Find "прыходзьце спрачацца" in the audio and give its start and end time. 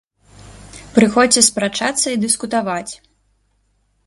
0.95-2.07